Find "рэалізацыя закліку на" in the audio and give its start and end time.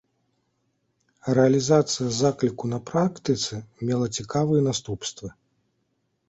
1.37-2.79